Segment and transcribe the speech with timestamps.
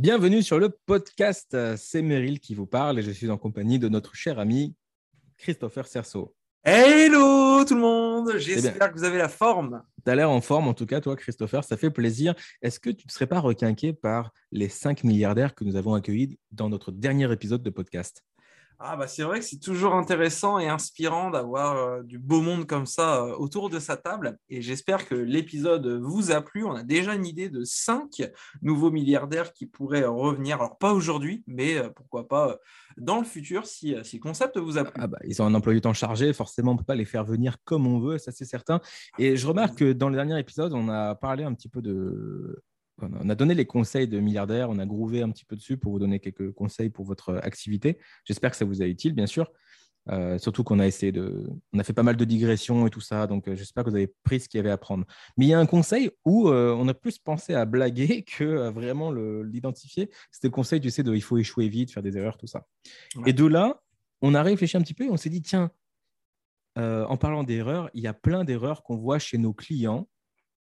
[0.00, 1.54] Bienvenue sur le podcast.
[1.76, 4.74] C'est Meryl qui vous parle et je suis en compagnie de notre cher ami
[5.36, 6.34] Christopher Cerceau.
[6.64, 9.82] Hello tout le monde, j'espère que vous avez la forme.
[10.02, 12.34] Tu as l'air en forme en tout cas, toi Christopher, ça fait plaisir.
[12.62, 16.38] Est-ce que tu ne serais pas requinqué par les 5 milliardaires que nous avons accueillis
[16.50, 18.24] dans notre dernier épisode de podcast?
[18.82, 22.66] Ah bah c'est vrai que c'est toujours intéressant et inspirant d'avoir euh, du beau monde
[22.66, 24.38] comme ça euh, autour de sa table.
[24.48, 26.64] Et j'espère que l'épisode vous a plu.
[26.64, 28.22] On a déjà une idée de cinq
[28.62, 30.56] nouveaux milliardaires qui pourraient revenir.
[30.56, 32.56] Alors pas aujourd'hui, mais euh, pourquoi pas
[32.96, 34.94] dans le futur si, si, le concept vous a plu.
[34.96, 37.04] Ah bah, ils ont un emploi du temps chargé, forcément on ne peut pas les
[37.04, 38.80] faire venir comme on veut, ça c'est certain.
[39.18, 42.62] Et je remarque que dans le dernier épisode, on a parlé un petit peu de
[43.02, 45.92] on a donné les conseils de milliardaires, on a grouvé un petit peu dessus pour
[45.92, 47.98] vous donner quelques conseils pour votre activité.
[48.24, 49.50] J'espère que ça vous a utile, bien sûr.
[50.08, 53.02] Euh, surtout qu'on a essayé de, on a fait pas mal de digressions et tout
[53.02, 55.04] ça, donc euh, j'espère que vous avez pris ce qu'il y avait à prendre.
[55.36, 58.70] Mais il y a un conseil où euh, on a plus pensé à blaguer que
[58.70, 60.10] vraiment l'identifier.
[60.30, 62.66] C'était le conseil, tu sais, de il faut échouer vite, faire des erreurs, tout ça.
[63.26, 63.82] Et de là,
[64.22, 65.70] on a réfléchi un petit peu et on s'est dit tiens,
[66.76, 70.08] en parlant d'erreurs, il y a plein d'erreurs qu'on voit chez nos clients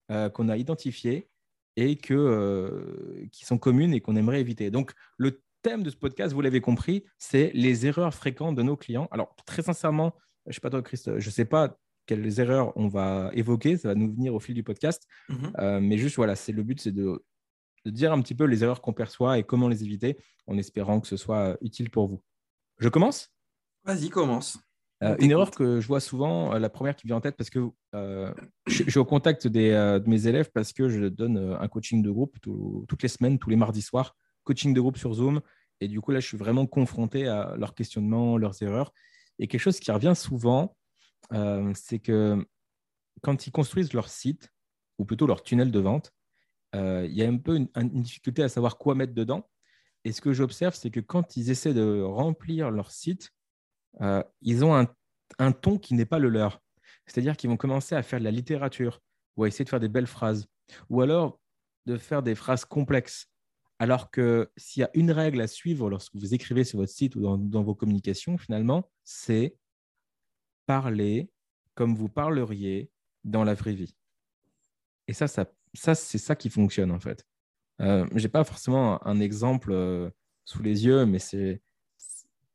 [0.09, 1.29] qu'on a identifiées
[1.75, 4.71] et que, euh, qui sont communes et qu'on aimerait éviter.
[4.71, 8.75] Donc, le thème de ce podcast, vous l'avez compris, c'est les erreurs fréquentes de nos
[8.75, 9.07] clients.
[9.11, 10.13] Alors, très sincèrement,
[10.45, 13.77] je ne sais pas toi, Christ, je ne sais pas quelles erreurs on va évoquer,
[13.77, 15.07] ça va nous venir au fil du podcast.
[15.29, 15.53] Mhm.
[15.59, 17.23] Euh, mais juste, voilà, c'est le but, c'est de,
[17.85, 20.99] de, dire un petit peu les erreurs qu'on perçoit et comment les éviter, en espérant
[20.99, 22.21] que ce soit utile pour vous.
[22.79, 23.31] Je commence?
[23.85, 24.57] Vas-y, commence.
[25.03, 27.49] Euh, une erreur que je vois souvent, euh, la première qui vient en tête, parce
[27.49, 28.33] que euh,
[28.67, 32.09] je, suis au contact des, de mes élèves parce que je donne un coaching de
[32.09, 35.41] groupe toutes les semaines, tous les mardis soirs, coaching de groupe sur Zoom.
[35.81, 38.93] Et du coup, là, je suis vraiment confronté à leurs questionnements, leurs erreurs.
[39.39, 40.75] Et quelque chose qui revient souvent,
[41.73, 42.45] c'est que
[43.21, 44.49] quand ils construisent leur site,
[44.99, 46.13] ou plutôt leur tunnel de vente,
[46.73, 49.49] il y a un peu une, une, difficulté à savoir quoi mettre dedans.
[50.05, 53.31] Et ce que j'observe, c'est que quand ils essaient de remplir leur site,
[54.01, 54.87] euh, ils ont
[55.39, 56.61] un, ton qui n'est pas le leur.
[57.05, 59.01] C'est-à-dire qu'ils vont commencer à faire de la littérature
[59.35, 60.47] ou à essayer de faire des belles phrases,
[60.89, 61.39] ou alors
[61.85, 63.27] de faire des phrases complexes.
[63.79, 67.15] Alors que s'il y a une règle à suivre lorsque vous écrivez sur votre site
[67.15, 69.57] ou dans, vos communications, finalement, c'est
[70.65, 71.29] parler
[71.75, 72.91] comme vous parleriez
[73.23, 73.95] dans la vraie vie.
[75.07, 77.25] Et ça, ça, c'est ça qui fonctionne en fait.
[77.81, 80.09] Euh, Je n'ai pas forcément un exemple euh,
[80.45, 81.61] sous les yeux, mais c'est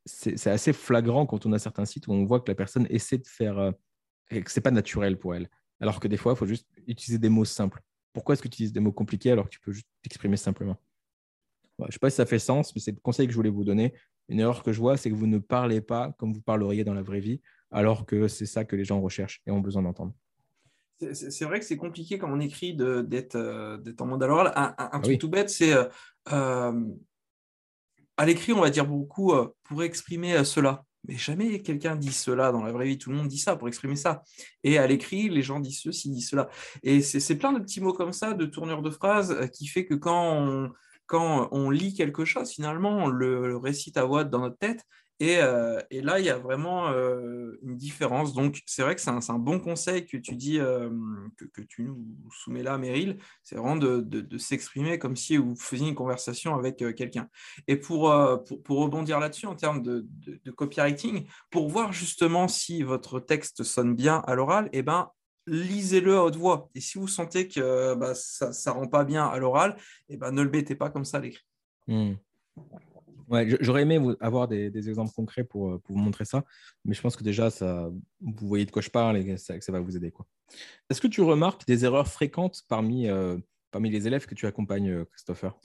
[0.09, 3.17] c'est assez flagrant quand on a certains sites où on voit que la personne essaie
[3.17, 3.71] de faire euh,
[4.31, 5.49] et que c'est pas naturel pour elle.
[5.79, 7.81] Alors que des fois, il faut juste utiliser des mots simples.
[8.13, 10.77] Pourquoi est-ce que tu utilises des mots compliqués alors que tu peux juste t'exprimer simplement?
[11.79, 13.49] Je ne sais pas si ça fait sens, mais c'est le conseil que je voulais
[13.49, 13.93] vous donner.
[14.27, 16.93] Une erreur que je vois, c'est que vous ne parlez pas comme vous parleriez dans
[16.93, 20.13] la vraie vie, alors que c'est ça que les gens recherchent et ont besoin d'entendre.
[21.13, 24.75] C'est vrai que c'est compliqué quand on écrit euh, d'être en mode alors Un, un,
[24.77, 26.73] ah truc tout bête, c'est euh,
[28.19, 30.83] à l'écrit, on va dire beaucoup euh, pour exprimer euh, cela.
[31.07, 32.97] Mais jamais quelqu'un dit cela dans la vraie vie.
[32.97, 34.23] Tout le monde dit ça pour exprimer ça.
[34.65, 36.49] Et à l'écrit, les gens disent ceci, disent cela.
[36.83, 39.85] Et c'est plein de petits mots comme ça, de tournures de phrases, euh, qui fait
[39.85, 40.69] que quand on,
[41.05, 44.83] quand on lit quelque chose, finalement, on le récite à voix dans notre tête
[45.21, 48.33] euh, et, là, il y a vraiment euh, une différence.
[48.33, 50.89] Donc, c'est vrai que c'est un, bon conseil que tu dis, euh,
[51.53, 53.17] que, tu nous soumets là, Meryl.
[53.43, 57.27] C'est vraiment de, s'exprimer comme si vous faisiez une conversation avec quelqu'un.
[57.67, 58.03] Et pour,
[58.69, 60.05] rebondir là-dessus, en termes de,
[60.55, 65.11] copywriting, pour voir justement si votre texte sonne bien à l'oral, eh ben,
[65.47, 66.69] lisez-le à haute voix.
[66.75, 69.75] Et si vous sentez que bah, ça ne rend pas bien à l'oral,
[70.07, 71.45] eh ben, ne le mettez pas comme ça à l'écrit.
[71.87, 72.13] Hmm.
[73.29, 76.43] Ouais, j'aurais aimé avoir des, exemples concrets pour, euh, pour, vous montrer ça,
[76.83, 77.89] mais je pense que déjà, ça,
[78.21, 80.11] vous voyez de quoi je parle et que ça, va vous aider.
[80.89, 83.37] Est-ce que tu remarques des erreurs fréquentes parmi, euh,
[83.69, 85.55] parmi les élèves que tu accompagnes, euh, Christopher?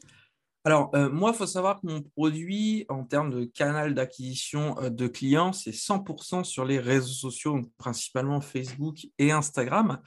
[0.66, 5.52] Alors, moi, il faut savoir que mon produit, en termes de canal d'acquisition de clients,
[5.52, 10.00] c'est 100% sur les réseaux sociaux, principalement Facebook et Instagram.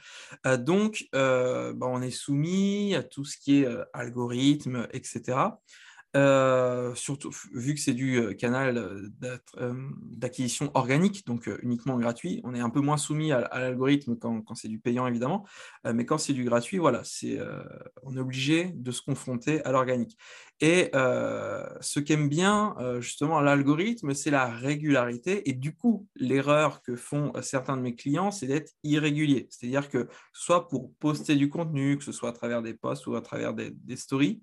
[0.58, 5.36] donc, bah, on est soumis à tout ce qui est algorithme, etc.
[6.16, 12.54] Euh, surtout vu que c'est du euh, canal euh, d'acquisition organique, donc uniquement gratuit, on
[12.54, 15.46] est un peu moins soumis à, l'algorithme quand, c'est du payant évidemment,
[15.84, 17.38] mais quand c'est du gratuit, voilà, c'est
[18.02, 20.16] on est obligé de se confronter à l'organique.
[20.60, 25.48] Et ce qu'aime bien justement l'algorithme, c'est la régularité.
[25.48, 29.46] Et du coup, l'erreur que font certains de mes clients, c'est d'être irrégulier.
[29.50, 33.14] C'est-à-dire que soit pour poster du contenu, que ce soit à travers des posts ou
[33.14, 34.40] à travers des, des stories,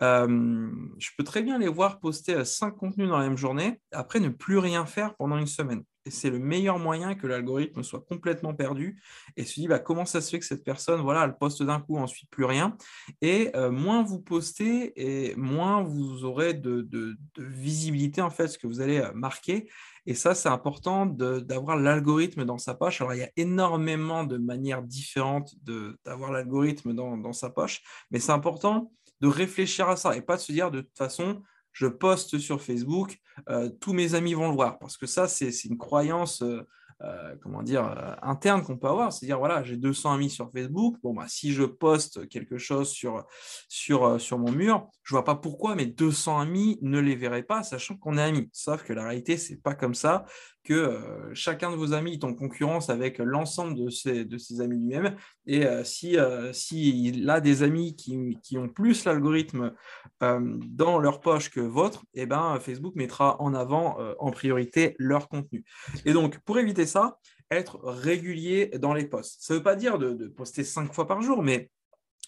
[0.00, 4.28] je peux très bien les voir poster cinq contenus dans la même journée, après ne
[4.28, 5.82] plus rien faire pendant une semaine.
[6.06, 9.02] Et c'est le meilleur moyen que l'algorithme soit complètement perdu
[9.36, 11.80] et se dit bah, comment ça se fait que cette personne, voilà, elle poste d'un
[11.80, 12.76] coup, ensuite plus rien?
[13.20, 18.68] Et euh, moins vous postez et moins vous aurez de, visibilité en fait, ce que
[18.68, 19.68] vous allez euh, marquer.
[20.08, 23.00] Et ça, c'est important d'avoir l'algorithme dans sa poche.
[23.00, 25.56] Alors, il y a énormément de manières différentes
[26.04, 27.82] d'avoir l'algorithme dans, dans sa poche,
[28.12, 31.42] mais c'est important de réfléchir à ça et pas de se dire de toute façon,
[31.72, 33.18] je poste sur Facebook,
[33.50, 34.78] euh, tous mes amis vont le voir.
[34.78, 36.66] Parce que ça, c'est une croyance euh,
[37.02, 39.12] euh, comment dire, interne qu'on peut avoir.
[39.12, 40.96] C'est-à-dire, voilà, j'ai 200 amis sur Facebook.
[41.02, 45.86] Bon, bah, si je poste quelque chose sur mon mur, je vois pas pourquoi mes
[45.86, 48.50] 200 amis ne les verraient pas, sachant qu'on est amis.
[48.52, 50.24] Sauf que la réalité, c'est pas comme ça
[50.64, 51.00] que
[51.32, 55.16] chacun de vos amis est en concurrence avec l'ensemble de ses, amis lui-même.
[55.46, 56.16] Et si,
[56.52, 59.72] si il a des amis qui, qui ont plus l'algorithme
[60.20, 65.64] dans leur poche que votre, eh ben, Facebook mettra en avant en priorité leur contenu.
[66.04, 67.20] Et donc, pour éviter ça,
[67.50, 69.36] être régulier dans les posts.
[69.40, 71.70] Ça ne veut pas dire de, poster cinq fois par jour, mais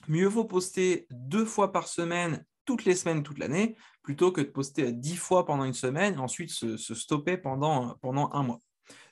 [0.07, 4.47] mieux vaut poster deux fois par semaine, toutes les semaines, toute l'année, plutôt que de
[4.47, 8.59] poster dix fois pendant une semaine ensuite se, stopper pendant, pendant un mois.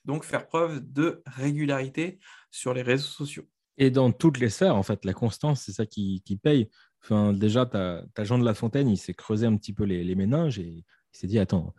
[0.04, 2.18] Donc, faire preuve de régularité
[2.50, 3.48] sur les réseaux sociaux.
[3.78, 6.68] Et dans toutes les sphères, en fait, la constance, c'est ça qui, paye.
[7.02, 10.14] Enfin, déjà, tu as, Jean de La Fontaine, il s'est creusé un petit peu les,
[10.14, 11.74] méninges et il s'est dit, attends,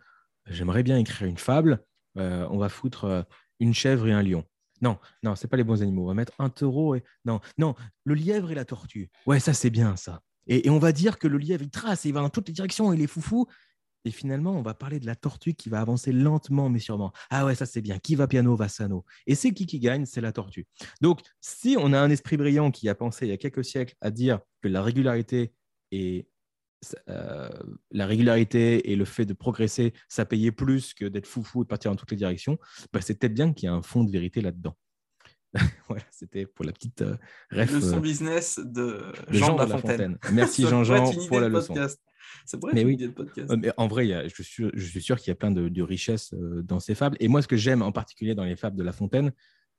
[0.46, 1.84] j'aimerais bien écrire une fable,
[2.16, 3.22] euh, on va foutre euh,
[3.60, 4.44] une chèvre et un lion.
[4.80, 6.02] Non, non, c'est pas les bons animaux.
[6.02, 9.10] On va mettre un taureau et non, non, le lièvre et la tortue.
[9.26, 10.22] Ouais, ça c'est bien ça.
[10.48, 12.92] Et, on va dire que le lièvre il trace, il va dans toutes les directions,
[12.92, 13.46] il est foufou.
[14.04, 17.12] Et finalement, on va parler de la tortue qui va avancer lentement mais sûrement.
[17.30, 17.98] Ah ouais, ça c'est bien.
[17.98, 19.04] Qui va piano va sano.
[19.26, 20.66] Et c'est qui qui gagne C'est la tortue.
[21.00, 23.96] Donc, si on a un esprit brillant qui a pensé il y a quelques siècles
[24.00, 25.52] à dire que la régularité
[25.90, 26.28] est
[27.08, 27.48] euh,
[27.90, 31.68] la régularité et le fait de progresser, ça payait plus que d'être foufou et de
[31.68, 32.56] partir dans toutes les directions,
[32.92, 34.76] bah, c'est peut-être bien qu'il y ait un fond de vérité là-dedans.
[35.88, 37.16] voilà, c'était pour la petite euh,
[37.50, 39.00] ref, Leçon euh, business de
[39.30, 40.18] Jean, de, la, Fontaine.
[40.32, 41.74] Merci Jean-Jean pour la leçon.
[42.44, 42.96] C'est mais oui.
[42.96, 43.50] de podcast.
[43.58, 46.34] Mais en vrai, je, suis, je suis sûr qu'il y a plein de, de richesses
[46.34, 47.16] dans ces fables.
[47.20, 49.32] Et moi, ce que j'aime en particulier dans les fables de La Fontaine,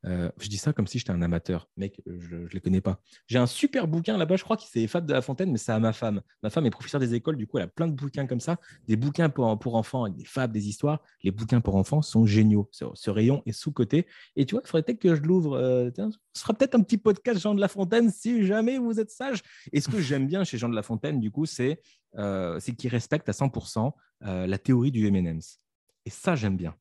[0.06, 1.70] euh, je dis ça comme si j'étais un amateur.
[1.78, 3.02] Mec, je ne les connais pas.
[3.28, 5.72] J'ai un super bouquin là-bas, je crois que c'est Fab de la Fontaine, mais c'est
[5.72, 6.22] à ma femme.
[6.44, 8.58] Ma femme est professeure des écoles, du coup, elle a plein de bouquins comme ça,
[8.88, 11.02] des bouquins pour, pour enfants des fables, des histoires.
[11.24, 12.70] Les bouquins pour enfants sont géniaux.
[12.72, 14.08] Ce, rayon est sous-côté.
[14.36, 15.58] Et tu vois, il faudrait peut-être que je l'ouvre.
[15.58, 19.12] Euh, ce sera peut-être un petit podcast Jean de la Fontaine si jamais vous êtes
[19.12, 19.42] sage.
[19.74, 21.82] Et ce que j'aime bien chez Jean de la Fontaine, du coup, c'est
[22.18, 23.92] euh, qu'il respecte à 100%
[24.26, 25.60] euh, la théorie du M&M's.
[26.06, 26.76] Et ça, j'aime bien.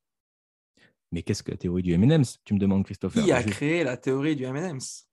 [1.12, 3.24] Mais qu'est-ce que la théorie du M&M's Tu me demandes, Christopher.
[3.24, 5.08] Qui a créé la théorie du M&M's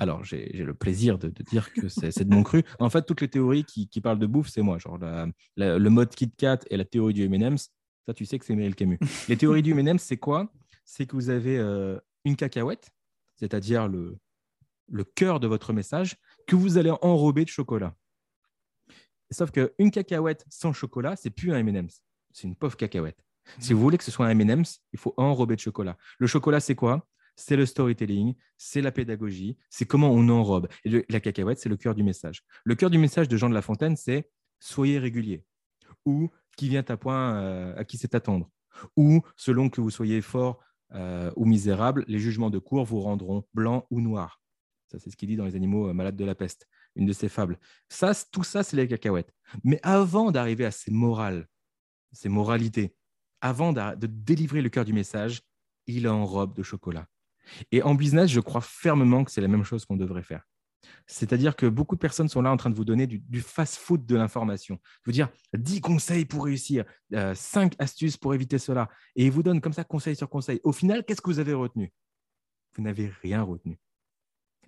[0.00, 2.62] alors, j'ai le plaisir de, dire que c'est de mon cru.
[2.78, 4.78] En fait, toutes les théories qui, parlent de bouffe, c'est moi.
[4.78, 4.96] Genre
[5.56, 7.72] le mode KitKat et la théorie du M&M's,
[8.06, 8.98] ça, tu sais que c'est Meryl Camus.
[9.28, 10.52] les théories du M&M's, c'est quoi?
[10.84, 12.90] C'est que vous avez euh, une cacahuète,
[13.34, 14.16] c'est-à-dire le,
[14.88, 16.16] le cœur de votre message,
[16.46, 17.94] que vous allez enrober de chocolat.
[19.30, 22.02] Sauf qu'une cacahuète sans chocolat, c'est plus un M&M's.
[22.32, 23.22] C'est une pauvre cacahuète.
[23.58, 25.96] Si vous voulez que ce soit un M&M's, il faut enrober de chocolat.
[26.18, 27.06] Le chocolat, c'est quoi?
[27.36, 30.68] C'est le storytelling, c'est la pédagogie, c'est comment on enrobe.
[30.84, 32.42] Et la cacahuète, c'est le cœur du message.
[32.64, 34.28] Le cœur du message de Jean de La Fontaine, c'est
[34.58, 35.44] soyez régulier.
[36.04, 38.50] Ou qui vient à point, euh, à qui c'est attendre.
[38.96, 40.58] Ou selon que vous soyez fort
[40.94, 44.40] euh, ou misérable, les jugements de cour vous rendront blanc ou noir.
[44.90, 47.12] Ça, c'est ce qu'il dit dans Les animaux euh, malades de la peste, une de
[47.12, 47.58] ses fables.
[47.88, 49.32] Ça, tout ça, c'est les cacahuètes.
[49.62, 51.46] Mais avant d'arriver à ces morales,
[52.12, 52.96] ces moralités,
[53.40, 55.42] avant de, délivrer le cœur du message,
[55.86, 57.06] il est en robe de chocolat.
[57.72, 60.42] Et en business, je crois fermement que c'est la même chose qu'on devrait faire.
[61.06, 64.16] C'est-à-dire que beaucoup de personnes sont là en train de vous donner du, fast-food de
[64.16, 64.78] l'information.
[65.04, 68.88] Vous dire 10 conseils pour réussir, 5 euh, astuces pour éviter cela.
[69.16, 70.60] Et ils vous donnent comme ça conseil sur conseil.
[70.64, 71.92] Au final, qu'est-ce que vous avez retenu?
[72.76, 73.78] Vous n'avez rien retenu.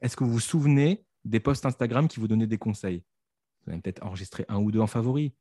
[0.00, 3.04] Est-ce que vous vous souvenez des posts Instagram qui vous donnaient des conseils?
[3.64, 5.34] Vous avez peut-être enregistré un ou deux en favori.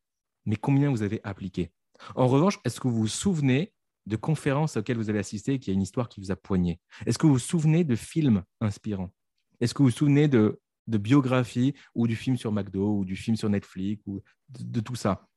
[0.46, 1.72] Mais combien vous avez appliqué?
[2.16, 3.74] En revanche, est-ce que vous vous souvenez
[4.06, 6.80] de conférences auxquelles vous avez assisté et qui a une histoire qui vous a poigné?
[7.06, 9.12] Est-ce que vous vous souvenez de films inspirants?
[9.60, 13.36] Est-ce que vous vous souvenez de, biographies ou du film sur McDo ou du film
[13.36, 15.28] sur Netflix ou de, tout ça?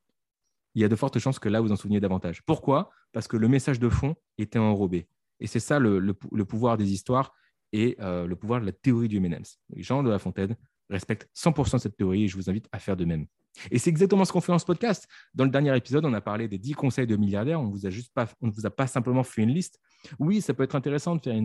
[0.75, 2.41] Il y a de fortes chances que là, vous en souveniez davantage.
[2.43, 2.89] Pourquoi?
[3.11, 5.07] Parce que le message de fond était enrobé.
[5.39, 7.33] Et c'est ça le, pouvoir des histoires
[7.71, 9.59] et euh, le pouvoir de la théorie du M&M's.
[9.75, 10.55] Jean de La Fontaine
[10.89, 13.27] respecte 100% cette théorie et je vous invite à faire de même.
[13.71, 15.07] Et c'est exactement ce qu'on fait dans ce podcast.
[15.33, 17.61] Dans le dernier épisode, on a parlé des 10 conseils de milliardaires.
[17.61, 19.79] On ne vous a pas simplement fait une liste.
[20.19, 21.41] Oui, ça peut être intéressant de faire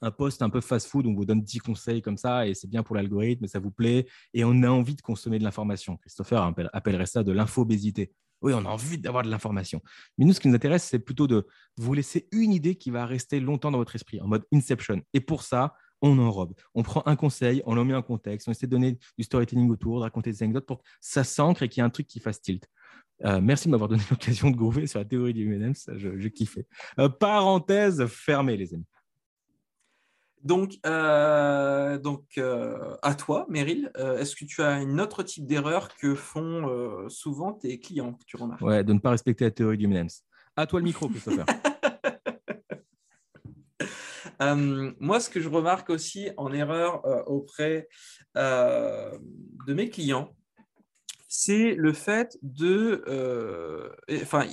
[0.00, 2.82] un post un peu fast-food, on vous donne 10 conseils comme ça et c'est bien
[2.82, 5.96] pour l'algorithme, ça vous plaît et on a envie de consommer de l'information.
[5.98, 8.12] Christopher appellerait ça de l'infobésité.
[8.40, 9.80] Oui, on a envie d'avoir de l'information.
[10.18, 11.46] Mais nous, ce qui nous intéresse, c'est plutôt de
[11.78, 15.00] vous laisser une idée qui va rester longtemps dans votre esprit, en mode Inception.
[15.14, 15.74] Et pour ça,
[16.04, 16.52] on enrobe.
[16.74, 19.70] On prend un conseil, on le met en contexte, on essaie de donner du storytelling
[19.70, 22.06] autour, de raconter des anecdotes pour que ça s'ancre et qu'il y ait un truc
[22.06, 22.68] qui fasse tilt.
[23.24, 26.28] Euh, merci de m'avoir donné l'occasion de groover sur la théorie du M&M's, je, je
[26.28, 26.66] kiffais.
[26.98, 28.84] Euh, parenthèse fermée, les amis.
[30.42, 32.38] Donc, euh, donc
[33.00, 37.80] à toi, Meryl, est-ce que tu as un autre type d'erreur que font souvent tes
[37.80, 38.60] clients que tu remarques?
[38.60, 40.22] Ouais, de ne pas respecter la théorie du M&M's.
[40.54, 41.46] À toi le micro, Christopher.
[44.42, 47.88] Euh, moi, ce que je remarque aussi en erreur euh, auprès
[48.36, 49.16] euh,
[49.66, 50.34] de mes clients,
[51.28, 53.02] c'est le fait de...
[54.22, 54.46] Enfin,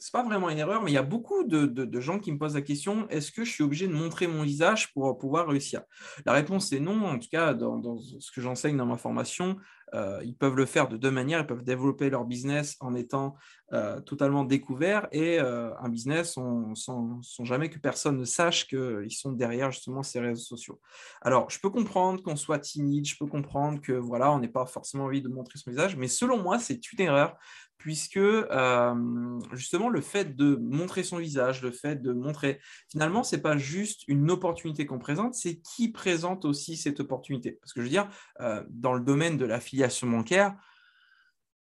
[0.00, 2.54] c'est pas vraiment une erreur, mais il y a beaucoup de, gens qui me posent
[2.54, 5.82] la question est-ce que je suis obligé de montrer mon visage pour pouvoir réussir?
[6.24, 7.04] La réponse est non.
[7.06, 9.56] En tout cas, dans, ce que j'enseigne dans ma formation,
[9.94, 11.40] euh, ils peuvent le faire de deux manières.
[11.40, 13.36] Ils peuvent développer leur business en étant
[13.72, 16.34] euh, totalement découverts et euh, un business
[16.74, 20.80] sans, jamais que personne ne sache qu'ils sont derrière justement ces réseaux sociaux.
[21.20, 24.66] Alors, je peux comprendre qu'on soit timide, je peux comprendre que voilà, on n'ait pas
[24.66, 27.36] forcément envie de montrer son visage, mais selon moi, c'est une erreur
[27.78, 33.36] puisque euh, justement le fait de montrer son visage, le fait de montrer, finalement, ce
[33.36, 37.52] n'est pas juste une opportunité qu'on présente, c'est qui présente aussi cette opportunité.
[37.52, 38.08] Parce que je veux dire,
[38.40, 40.56] euh, dans le domaine de l'affiliation bancaire,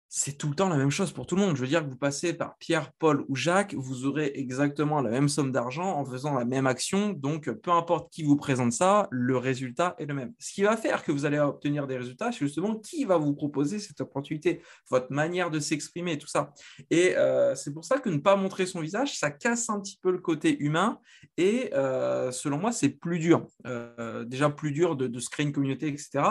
[0.10, 1.56] c'est tout le temps la même chose pour tout le monde.
[1.56, 5.10] Je veux dire que vous passez par Pierre, Paul ou Jacques, vous aurez exactement la
[5.10, 7.10] même somme d'argent en faisant la même action.
[7.10, 10.34] Donc, peu importe qui vous présente ça, le résultat est le même.
[10.40, 13.34] Ce qui va faire que vous allez obtenir des résultats, c'est justement qui va vous
[13.34, 16.54] proposer cette opportunité, votre manière de s'exprimer, tout ça.
[16.90, 20.00] Et euh, c'est pour ça que ne pas montrer son visage, ça casse un petit
[20.02, 21.00] peu le côté humain.
[21.36, 23.46] Et euh, selon moi, c'est plus dur.
[23.66, 26.24] Euh, déjà plus dur de, de, se créer une communauté, etc.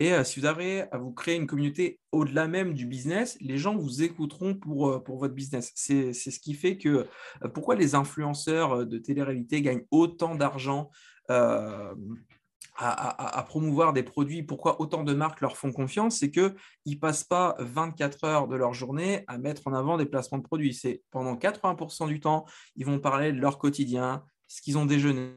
[0.00, 3.76] Et si vous avez à vous créer une communauté au-delà même du business, les gens
[3.76, 5.72] vous écouteront pour, euh, pour votre business.
[5.74, 7.06] C'est ce qui fait que
[7.44, 10.90] euh, pourquoi les influenceurs euh, de télé-réalité gagnent autant d'argent
[11.28, 11.94] à,
[13.46, 16.54] promouvoir des produits, pourquoi autant de marques leur font confiance, c'est qu'ils
[16.86, 20.42] ne passent pas 24 heures de leur journée à mettre en avant des placements de
[20.42, 20.74] produits.
[20.74, 25.36] C'est pendant 80% du temps, ils vont parler de leur quotidien, ce qu'ils ont déjeuné,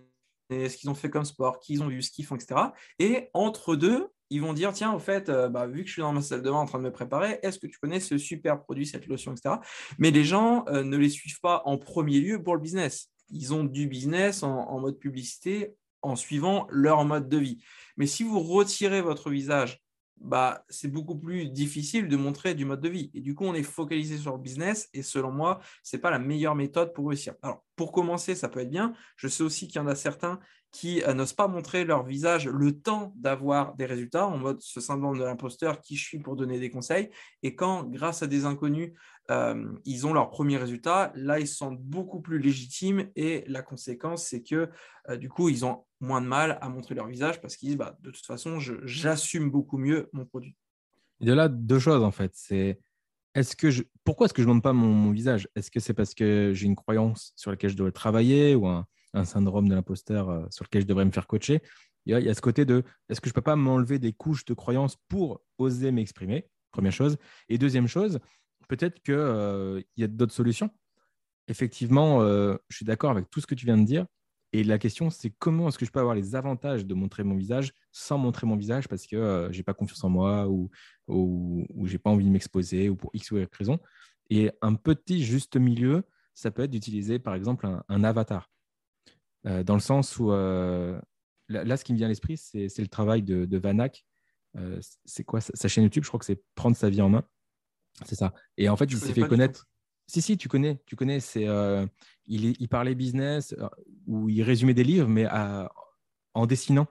[0.50, 2.60] ce qu'ils ont fait comme sport, qui ils ont vu, ce qu'ils font, etc.
[2.98, 6.02] Et entre deux, ils vont dire tiens, au fait, euh, bah, vu que je suis
[6.02, 8.18] dans ma salle de bain en train de me préparer, est-ce que tu connais ce
[8.18, 9.58] super produit, cette lotion, etc.
[10.00, 13.12] Mais les gens euh, ne les suivent pas en premier lieu pour le business.
[13.30, 17.64] Ils ont du business en, mode publicité en suivant leur mode de vie.
[17.96, 19.80] Mais si vous retirez votre visage
[20.18, 23.12] bah, c'est beaucoup plus difficile de montrer du mode de vie.
[23.14, 26.12] Et du coup, on est focalisé sur le business et selon moi, ce n'est pas
[26.12, 27.34] la meilleure méthode pour réussir.
[27.42, 28.94] Alors, pour commencer, ça peut être bien.
[29.18, 30.40] Je sais aussi qu'il y en a certains
[30.74, 34.82] qui euh, n'osent pas montrer leur visage le temps d'avoir des résultats, en mode ce
[34.82, 37.12] syndrome de l'imposteur, qui je suis pour donner des conseils.
[37.44, 38.92] Et quand, grâce à des inconnus,
[39.30, 43.08] euh, ils ont leurs premiers résultats, là, ils se sentent beaucoup plus légitimes.
[43.16, 44.68] Et la conséquence, c'est que
[45.10, 47.78] euh, du coup, ils ont moins de mal à montrer leur visage parce qu'ils disent,
[47.78, 50.56] bah, de toute façon, j'assume beaucoup mieux mon produit.
[51.22, 52.32] Et de là, deux choses, en fait.
[52.34, 52.80] C'est
[53.36, 53.68] est-ce que
[54.04, 55.48] pourquoi est-ce que je ne montre pas mon, visage?
[55.56, 58.56] Est-ce que c'est parce que j'ai une croyance sur laquelle je dois travailler
[59.14, 61.62] un syndrome de l'imposteur euh, sur lequel je devrais me faire coacher.
[62.06, 64.44] Il y, a, ce côté de est-ce que je ne peux pas m'enlever des couches
[64.44, 66.50] de croyances pour oser m'exprimer?
[66.72, 67.18] Première chose.
[67.48, 68.20] Et deuxième chose,
[68.68, 70.70] peut-être qu'il euh, y a d'autres solutions.
[71.48, 74.06] Effectivement, euh, je suis d'accord avec tout ce que tu viens de dire.
[74.52, 77.36] Et la question, c'est comment est-ce que je peux avoir les avantages de montrer mon
[77.36, 80.70] visage sans montrer mon visage parce que je n'ai pas confiance en moi ou,
[81.08, 83.80] ou, ou j'ai pas envie de m'exposer ou pour X ou Y raison.
[84.30, 86.04] Et un petit juste milieu,
[86.34, 88.53] ça peut être d'utiliser par exemple un avatar.
[89.46, 91.00] Euh, dans le sens où, euh,
[91.50, 94.06] là, ce qui me vient à l'esprit, c'est le travail de, de Vanak.
[94.56, 96.04] Euh, c'est quoi sa, chaîne YouTube?
[96.04, 97.24] Je crois que c'est Prendre sa vie en main.
[98.06, 98.34] C'est ça.
[98.58, 99.68] Et en fait, il s'est fait connaître.
[100.08, 100.82] Si, si, tu connais.
[100.86, 101.46] Tu connais c'est,
[102.26, 103.56] il, il, parlait business,
[104.08, 105.28] ou il résumait des livres, mais
[106.34, 106.88] en dessinant.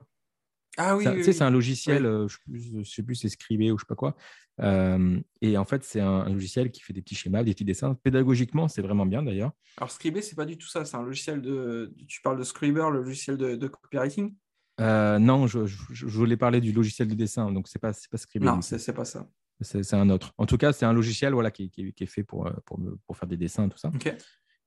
[0.77, 3.87] Ah oui, c'est un logiciel, euh, je ne sais plus, c'est Scribé ou je sais
[3.87, 4.15] pas quoi.
[4.61, 7.95] Euh, et en fait, c'est un, logiciel qui fait des petits schémas, des petits dessins.
[7.95, 9.51] Pédagogiquement, c'est vraiment bien d'ailleurs.
[9.77, 10.85] Alors, Scribé, c'est pas du tout ça.
[10.85, 11.93] C'est un logiciel de.
[12.07, 14.33] Tu parles de Scriber, le logiciel de, copywriting?
[14.81, 15.59] Euh, Non, je,
[16.05, 18.17] voulais parler du logiciel de dessin, donc c'est pas, pas.
[18.39, 19.27] Non, c'est pas ça.
[19.61, 20.33] c'est un autre.
[20.37, 23.37] En tout cas, c'est un logiciel voilà, qui, est fait pour, pour, pour, faire des
[23.37, 23.91] dessins, tout ça.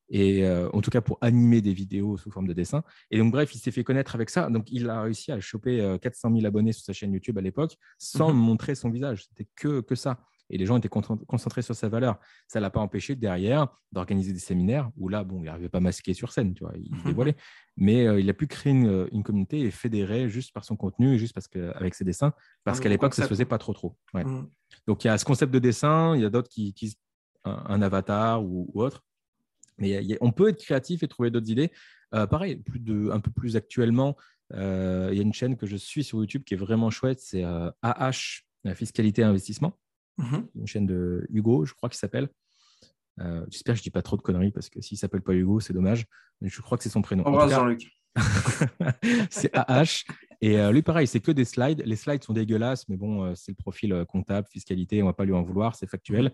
[0.09, 2.85] Et en tout cas, pour animer des vidéos sous forme de dessin.
[3.11, 4.49] Et donc, bref, il s'est fait connaître avec ça.
[4.51, 7.77] Donc, il a réussi à choper 400 000 abonnés sur sa chaîne YouTube à l'époque
[7.99, 8.39] sans mhm.
[8.39, 9.25] montrer son visage.
[9.25, 10.21] C'était que, que ça
[10.51, 12.19] et les gens étaient concentrés sur sa valeur.
[12.47, 15.81] Ça ne l'a pas empêché derrière d'organiser des séminaires où là, bon, il n'arrivait pas
[15.81, 17.37] masqué sur scène, tu vois, il dévoilait.
[17.77, 21.19] Mais euh, il a pu créer une, communauté et fédérer juste par son contenu et
[21.19, 22.33] juste parce que, avec ses dessins,
[22.65, 23.97] parce qu'à l'époque, ça ne se faisait pas trop trop.
[24.15, 24.45] Mmh.
[24.87, 26.97] Donc il y a ce concept de dessin, il y a d'autres qui utilisent
[27.45, 29.05] un, avatar ou, autre.
[29.78, 31.71] Mais on peut être créatif et trouver d'autres idées.
[32.14, 34.16] Euh, pareil, plus de, un peu plus actuellement,
[34.54, 37.21] euh, il y a une chaîne que je suis sur YouTube qui est vraiment chouette,
[37.21, 37.45] c'est
[37.83, 38.42] AH,
[38.75, 39.78] Fiscalité et Investissement.
[40.18, 40.49] Mhm.
[40.54, 42.28] Une chaîne de Hugo, je crois qu'il s'appelle.
[43.49, 45.33] J'espère que je ne dis pas trop de conneries parce que s'il ne s'appelle pas
[45.33, 46.06] Hugo, c'est dommage.
[46.40, 47.25] Mais je crois que c'est son prénom.
[47.49, 47.90] Jean-Luc.
[49.30, 50.04] c'est AH.
[50.42, 51.83] Et lui, pareil, c'est que des slides.
[51.85, 55.25] Les slides sont dégueulasses, mais bon, c'est le profil comptable, fiscalité, on ne va pas
[55.25, 56.33] lui en vouloir, c'est factuel.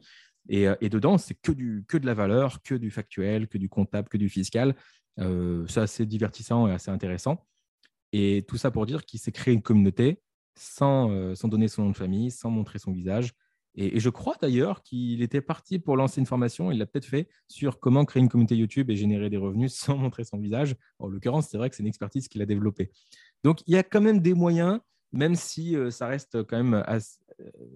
[0.49, 0.55] Mhm.
[0.55, 3.69] Et, et, dedans, c'est que, du, que de la valeur, que du factuel, que du
[3.69, 4.75] comptable, que du fiscal.
[5.17, 7.47] c'est assez divertissant et assez intéressant.
[8.13, 10.21] Et tout ça pour dire qu'il s'est créé une communauté
[10.55, 13.35] sans, sans donner son nom de famille, sans montrer son visage,
[13.75, 17.29] et, je crois d'ailleurs qu'il était parti pour lancer une formation, il l'a peut-être fait,
[17.49, 20.77] sur comment créer une communauté YouTube et générer des revenus sans montrer son visage.
[20.99, 22.91] En l'occurrence, c'est vrai que c'est une expertise qu'il a développée.
[23.45, 24.81] Donc, il y a quand même des moyens,
[25.13, 26.99] même si euh, ça reste quand même, euh,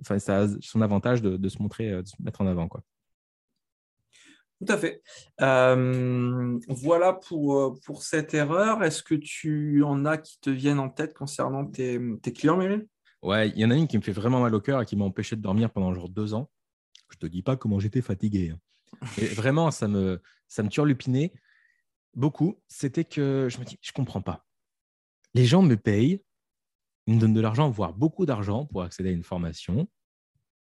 [0.00, 2.68] enfin, ça a son avantage de, se montrer, euh, de se mettre en avant.
[2.68, 2.82] Quoi.
[4.58, 5.02] Tout à fait.
[6.68, 8.82] voilà pour, pour cette erreur.
[8.82, 12.86] Est-ce que tu en as qui te viennent en tête concernant tes, tes clients, Meryl
[13.22, 14.96] Ouais, il y en a une qui me fait vraiment mal au cœur et qui
[14.96, 16.50] m'a empêché de dormir pendant genre deux ans.
[17.10, 18.50] Je te dis pas comment j'étais fatigué.
[18.50, 18.60] Hein.
[19.18, 21.32] Et vraiment, ça me, ça me turlupinait
[22.14, 22.56] beaucoup.
[22.68, 24.46] C'était que je me dis, je comprends pas.
[25.34, 26.22] Les gens me payent,
[27.06, 29.88] ils me donnent de l'argent, voire beaucoup d'argent pour accéder à une formation,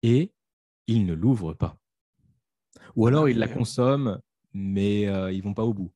[0.01, 0.33] et
[0.87, 1.77] ils ne l'ouvrent pas.
[2.95, 4.19] Ou alors ils la consomment,
[4.53, 5.91] mais euh, ils vont pas au bout,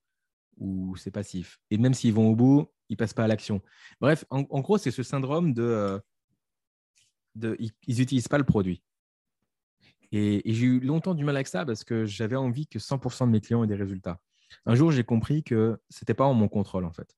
[0.57, 1.59] ou c'est passif.
[1.69, 3.61] Et même s'ils vont au bout, ils passent pas à l'action.
[3.99, 7.55] Bref, en, gros, c'est ce syndrome de euh,
[7.87, 8.81] ils n'utilisent pas le produit.
[10.11, 13.31] Et, j'ai eu longtemps du mal avec ça parce que j'avais envie que 100% de
[13.31, 14.21] mes clients aient des résultats.
[14.65, 17.15] Un jour, j'ai compris que ce n'était pas en mon contrôle, en fait.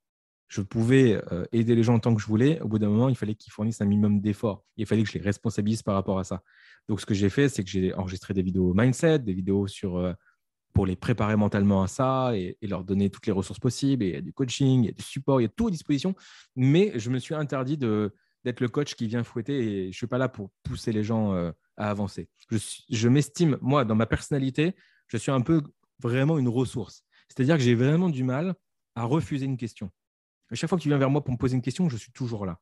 [0.50, 2.60] Je pouvais euh, aider les gens tant que je voulais.
[2.62, 4.66] Au bout d'un moment, il fallait qu'ils fournissent un minimum d'efforts.
[4.78, 6.42] Il fallait que je les responsabilise par rapport à ça.
[6.88, 9.98] Donc, ce que j'ai fait, c'est que j'ai enregistré des vidéos mindset, des vidéos sur,
[9.98, 10.14] euh,
[10.74, 14.04] pour les préparer mentalement à ça et, leur donner toutes les ressources possibles.
[14.04, 15.72] Il y a du coaching, il y a du support, il y a tout à
[15.72, 16.16] disposition.
[16.56, 20.08] Mais je me suis interdit d'être le coach qui vient fouetter et je ne suis
[20.08, 22.28] pas là pour pousser les gens euh, à avancer.
[22.90, 24.76] Je, m'estime, moi, dans ma personnalité,
[25.08, 25.62] je suis un peu
[26.00, 27.04] vraiment une ressource.
[27.28, 28.56] C'est-à-dire que j'ai vraiment du mal
[28.96, 29.92] à refuser une question.
[30.54, 32.46] Chaque fois que tu viens vers moi pour me poser une question, je suis toujours
[32.46, 32.60] là.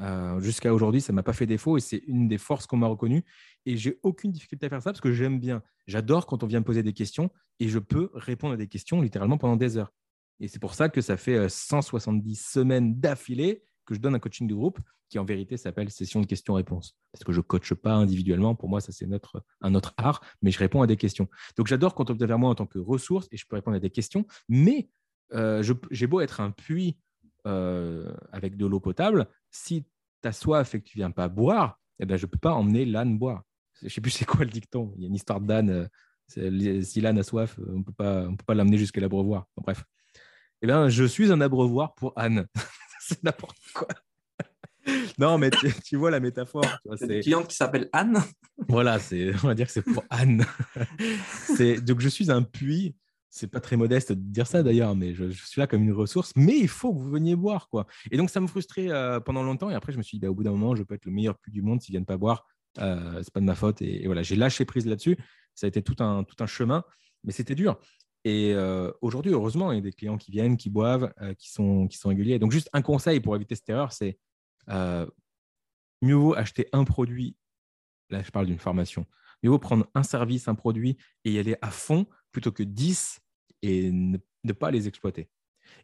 [0.00, 2.76] Euh, jusqu'à aujourd'hui, ça ne m'a pas fait défaut et c'est une des forces qu'on
[2.76, 3.24] m'a reconnue.
[3.66, 5.62] Et j'ai aucune difficulté à faire ça parce que j'aime bien.
[5.86, 9.00] J'adore quand on vient me poser des questions et je peux répondre à des questions
[9.00, 9.92] littéralement pendant des heures.
[10.40, 14.20] Et c'est pour ça que ça fait 170 euh, semaines d'affilée que je donne un
[14.20, 16.96] coaching de groupe qui en vérité s'appelle session de questions-réponses.
[17.12, 20.20] Parce que je ne coache pas individuellement, pour moi, ça c'est notre, un autre art,
[20.42, 21.28] mais je réponds à des questions.
[21.56, 23.76] Donc j'adore quand on vient vers moi en tant que ressource et je peux répondre
[23.76, 24.90] à des questions, mais
[25.32, 26.98] euh, j'ai beau être un puits
[27.46, 29.84] euh, avec de l'eau potable, si
[30.22, 32.38] tu as soif et que tu ne viens pas boire, eh ben, je ne peux
[32.38, 33.42] pas emmener l'âne boire.
[33.80, 34.92] Je ne sais plus c'est quoi le dicton?
[34.96, 35.70] Il y a une histoire d'âne.
[35.70, 39.46] Euh, si l'âne a soif, on ne peut pas, pas l'amener jusqu'à l'abreuvoir.
[39.56, 39.84] bref.
[40.60, 42.46] Eh bien, je suis un abreuvoir pour âne.
[43.00, 43.88] c'est n'importe quoi
[45.18, 45.50] non, mais
[45.84, 46.64] tu, vois la métaphore.
[46.96, 48.22] C'est une cliente qui s'appelle Anne?
[48.68, 50.44] voilà, c'est, on va dire que c'est pour Anne.
[51.56, 52.94] c'est, donc, je suis un puits.
[53.30, 56.32] C'est pas très modeste de dire ça d'ailleurs, mais je, suis là comme une ressource.
[56.34, 57.86] Mais il faut que vous veniez boire, quoi.
[58.10, 59.70] Et donc, ça me frustrait euh, pendant longtemps.
[59.70, 61.12] Et après, je me suis dit, bah, au bout d'un moment, je peux être le
[61.12, 62.46] meilleur puits du monde s'ils viennent pas boire.
[62.80, 63.82] Euh, c'est pas de ma faute.
[63.82, 65.16] Et, voilà, j'ai lâché prise là-dessus.
[65.54, 66.84] Ça a été tout un, chemin,
[67.24, 67.78] mais c'était dur.
[68.24, 71.50] Et euh, aujourd'hui, heureusement, il y a des clients qui viennent, qui boivent, euh, qui,
[71.50, 72.38] sont, qui sont réguliers.
[72.38, 74.18] Donc, juste un conseil pour éviter cette erreur, c'est
[76.02, 77.36] mieux vaut acheter un produit,
[78.10, 79.06] là je parle d'une formation,
[79.42, 83.20] mieux vaut prendre un service, un produit et y aller à fond plutôt que 10
[83.62, 84.18] et ne,
[84.52, 85.28] pas les exploiter.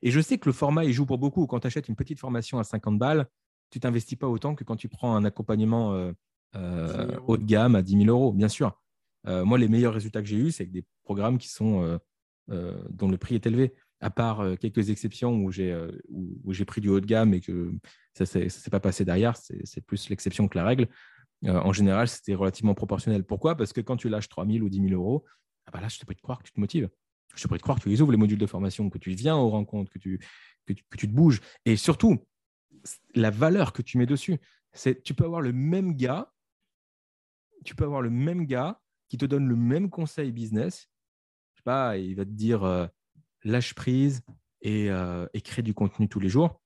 [0.03, 1.47] Et je sais que le format, il joue pour beaucoup.
[1.47, 3.27] Quand tu achètes une petite formation à 50 balles,
[3.71, 6.13] tu t'investis pas autant que quand tu prends un accompagnement euh,
[6.57, 8.81] euh, haut de gamme à 10 000 euros, bien sûr.
[9.27, 11.99] moi, les meilleurs résultats que j'ai eus, c'est avec des programmes qui sont,
[12.49, 16.67] dont le prix est élevé à part euh, quelques exceptions où j'ai euh, où, j'ai
[16.67, 17.73] pris du haut de gamme et que
[18.13, 20.89] ça ne s'est pas passé derrière, c'est plus l'exception que la règle.
[21.45, 23.25] Euh, en général, c'était relativement proportionnel.
[23.25, 23.57] Pourquoi?
[23.57, 25.25] Parce que quand tu lâches 3 000 ou 10 000 euros,
[25.67, 26.89] ah bah là, je te prie de croire que tu te motives.
[27.35, 29.11] Je te prie de croire que tu les ouvres, les modules de formation, que tu
[29.11, 30.21] viens aux rencontres, que tu,
[30.67, 31.41] te bouges.
[31.65, 32.25] Et surtout,
[33.15, 34.39] la valeur que tu mets dessus.
[34.73, 36.31] c'est Tu peux avoir le même gars
[37.65, 40.89] tu peux avoir le même gars qui te donne le même conseil business.
[41.55, 42.87] Je sais pas, il va te dire euh,
[43.43, 44.23] lâche prise
[44.61, 46.61] et, euh, et, crée du contenu tous les jours.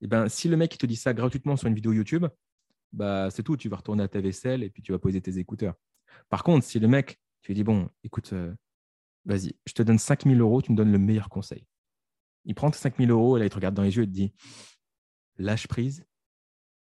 [0.00, 2.26] Et eh ben, si le mec te dit ça gratuitement sur une vidéo YouTube,
[2.94, 3.56] bah, c'est tout.
[3.56, 5.74] Tu vas retourner à ta vaisselle et puis tu vas poser tes écouteurs.
[6.28, 8.54] Par contre, si le mec, tu lui dis bon, écoute, euh,
[9.24, 11.66] vas-y, je te donne 5000 euros, tu me donnes le meilleur conseil.
[12.44, 14.12] Il prend tes 5000 euros et là, il te regarde dans les yeux et te
[14.12, 14.32] dit
[15.36, 16.06] lâche prise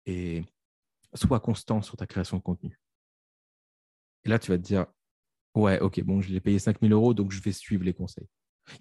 [0.06, 0.43] et
[1.15, 2.80] sois constant sur ta création de contenu.
[4.26, 4.86] Et là, tu vas te dire,
[5.56, 8.28] ouais, ok, bon, je l'ai payé 5000 euros, donc je vais suivre les conseils.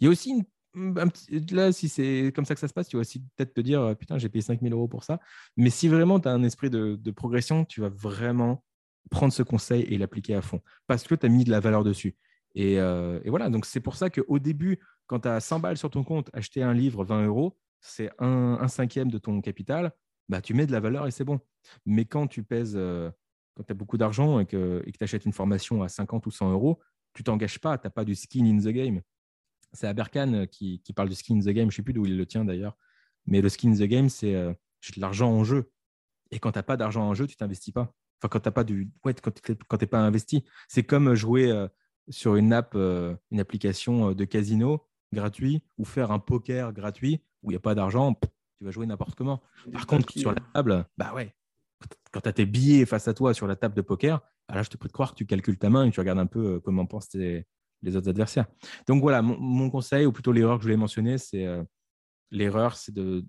[0.00, 2.96] Il y a aussi petit, là, si c'est comme ça que ça se passe, tu
[2.96, 5.20] vas aussi peut-être te dire, putain, j'ai payé 5000 euros pour ça.
[5.56, 8.64] Mais si vraiment tu as un esprit de, progression, tu vas vraiment
[9.10, 11.84] prendre ce conseil et l'appliquer à fond parce que tu as mis de la valeur
[11.84, 12.16] dessus.
[12.54, 15.90] Et, euh, voilà, donc c'est pour ça qu'au début, quand tu as 100 balles sur
[15.90, 19.92] ton compte, acheter un livre 20 euros, c'est un, cinquième de ton capital,
[20.28, 21.40] bah, tu mets de la valeur et c'est bon.
[21.84, 23.10] Mais quand tu pèses, euh,
[23.54, 26.52] quand tu as beaucoup d'argent et que tu achètes une formation à 50 ou 100
[26.52, 26.80] euros,
[27.12, 29.02] tu t'engages pas, tu n'as pas du skin in the game.
[29.72, 32.04] C'est Aberkan qui, qui, parle du skin in the game, je ne sais plus d'où
[32.04, 32.76] il le tient d'ailleurs,
[33.26, 34.52] mais le skin in the game, c'est euh,
[34.94, 35.70] de l'argent en jeu.
[36.30, 37.94] Et quand tu n'as pas d'argent en jeu, tu t'investis pas.
[38.20, 38.90] Enfin, quand tu n'as pas du.
[39.04, 40.44] Ouais, quand n'es pas investi.
[40.68, 41.68] C'est comme jouer euh,
[42.08, 47.54] sur une app, une application de casino gratuit ou faire un poker gratuit où il
[47.54, 48.14] n'y a pas d'argent,
[48.58, 49.42] tu vas jouer n'importe comment.
[49.72, 51.34] Par contre, sur la table, bah ouais,
[52.12, 54.62] quand tu as tes billets face à toi sur la table de poker, bah là,
[54.62, 56.54] je te prie de croire que tu calcules ta main et tu regardes un peu
[56.54, 57.16] euh, comment pensent
[57.82, 58.46] les autres adversaires.
[58.86, 61.62] Donc voilà, mon, conseil, ou plutôt l'erreur que je voulais mentionner, c'est euh,
[62.30, 63.24] l'erreur, c'est de,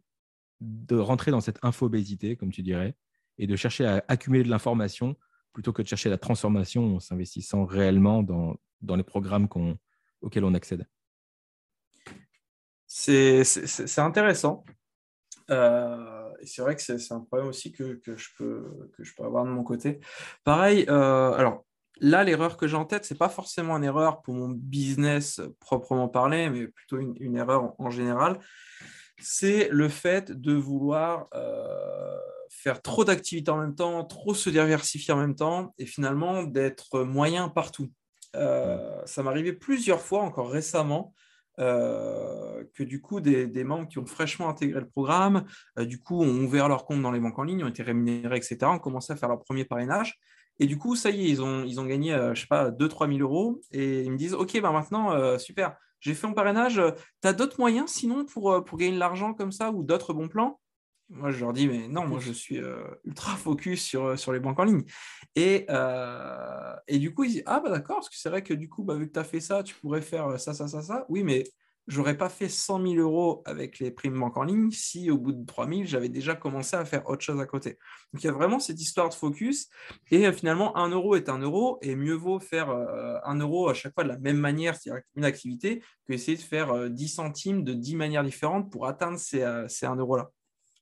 [0.91, 2.95] rentrer dans cette infobésité, comme tu dirais,
[3.37, 5.17] et de chercher à accumuler de l'information
[5.51, 8.57] plutôt que de chercher la transformation en s'investissant réellement dans,
[8.95, 9.47] les programmes
[10.21, 10.87] auxquels on accède.
[12.87, 13.43] C'est
[13.97, 14.63] intéressant.
[15.49, 19.45] Euh, c'est vrai que c'est un problème aussi que, je peux, que je peux avoir
[19.45, 19.99] de mon côté.
[20.43, 21.65] Pareil, euh, alors
[22.03, 25.41] là, l'erreur que j'ai en tête, ce n'est pas forcément une erreur pour mon business
[25.59, 28.39] proprement parlé, mais plutôt une, erreur en, général.
[29.19, 32.17] C'est le fait de vouloir euh,
[32.49, 37.03] faire trop d'activités en même temps, trop se diversifier en même temps, et finalement d'être
[37.03, 37.89] moyen partout.
[38.33, 41.13] ça m'est arrivé plusieurs fois, encore récemment,
[41.59, 45.45] euh, que du coup, des, membres qui ont fraîchement intégré le programme,
[45.77, 48.37] euh, du coup, ont ouvert leur compte dans les banques en ligne, ont été rémunérés,
[48.37, 50.19] etc., ont commencé à faire leur premier parrainage.
[50.59, 52.71] Et du coup, ça y est, ils ont, ils ont gagné, euh, je sais pas,
[52.71, 53.61] 2-3 000 euros.
[53.71, 56.81] Et ils me disent, OK, bah maintenant, super, j'ai fait mon parrainage.
[57.21, 60.27] tu as d'autres moyens sinon pour, pour gagner de l'argent comme ça ou d'autres bons
[60.27, 60.59] plans?
[61.09, 64.33] Moi, je leur dis, mais non, moi, je suis euh, ultra focus sur, euh, sur
[64.33, 64.83] les banques en ligne.
[65.35, 68.53] Et, euh, et du coup, ils disent, ah, bah d'accord, parce que c'est vrai que
[68.53, 70.81] du coup, bah, vu que tu as fait ça, tu pourrais faire ça, ça, ça,
[70.81, 71.05] ça.
[71.09, 71.43] Oui, mais
[71.87, 75.33] j'aurais pas fait 100 000 euros avec les primes banques en ligne si au bout
[75.33, 77.77] de 3 000, j'avais déjà commencé à faire autre chose à côté.
[78.13, 79.69] Donc, il y a vraiment cette histoire de focus.
[80.11, 81.79] Et finalement, un euro est un euro.
[81.81, 85.25] Et mieux vaut faire un euro à chaque fois de la même manière, c'est-à-dire une
[85.25, 89.85] activité, que essayer de faire 10 centimes de 10 manières différentes pour atteindre ces, ces
[89.85, 90.29] 1 euro-là.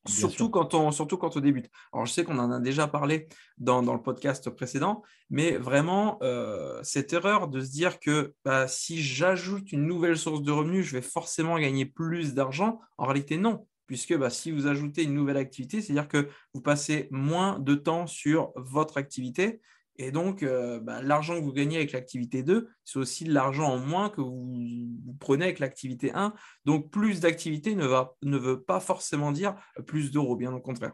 [0.08, 1.70] Surtout quand, on, surtout quand on débute.
[1.94, 3.28] Alors, je sais qu'on en a déjà parlé
[3.60, 9.02] dans, le podcast précédent, mais vraiment, euh, cette erreur de se dire que bah, si
[9.02, 13.68] j'ajoute une nouvelle source de revenus, je vais forcément gagner plus d'argent, en réalité, non.
[13.86, 18.08] Puisque bah, si vous ajoutez une nouvelle activité, c'est-à-dire que vous passez moins de temps
[18.08, 19.62] sur votre activité
[20.02, 23.72] et donc, euh, bah, l'argent que vous gagnez avec l'activité 2, c'est aussi de l'argent
[23.72, 26.34] en moins que vous, prenez avec l'activité 1.
[26.66, 27.88] Donc, plus d'activité ne,
[28.24, 30.94] ne veut pas forcément dire plus d'euros, bien au contraire.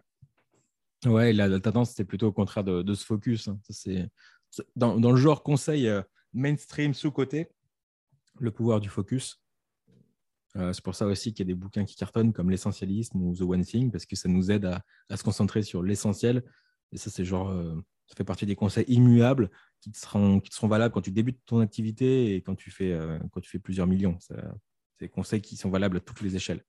[1.06, 3.48] Ouais, la, tendance, c'était plutôt au contraire de, ce focus.
[3.48, 3.58] Hein.
[3.70, 4.10] C'est,
[4.76, 6.02] dans, le genre conseil euh,
[6.34, 7.50] mainstream sous-côté,
[8.39, 9.41] le pouvoir du focus.
[10.58, 13.34] Euh, c'est pour ça aussi qu'il y a des bouquins qui cartonnent comme L'essentialisme ou
[13.34, 16.43] The One Thing, parce que ça nous aide à, se concentrer sur l'essentiel.
[16.91, 17.54] Et ça, c'est genre
[18.08, 19.50] ça fait partie des conseils immuables
[19.82, 22.93] qui te seront, qui seront valables quand tu débutes ton activité et quand tu fais,
[22.93, 24.17] euh, quand tu fais plusieurs millions.
[24.20, 24.36] C'est
[25.00, 26.63] des conseils qui sont valables à toutes les échelles.